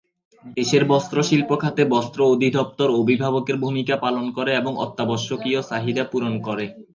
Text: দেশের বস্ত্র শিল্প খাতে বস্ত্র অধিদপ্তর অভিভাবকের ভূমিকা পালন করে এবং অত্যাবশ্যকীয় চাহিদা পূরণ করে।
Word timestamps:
দেশের 0.57 0.83
বস্ত্র 0.91 1.17
শিল্প 1.23 1.49
খাতে 1.57 1.83
বস্ত্র 1.93 2.19
অধিদপ্তর 2.33 2.89
অভিভাবকের 3.01 3.57
ভূমিকা 3.57 3.95
পালন 3.97 4.25
করে 4.37 4.51
এবং 4.55 4.73
অত্যাবশ্যকীয় 4.85 5.59
চাহিদা 5.69 6.03
পূরণ 6.11 6.33
করে। 6.47 6.65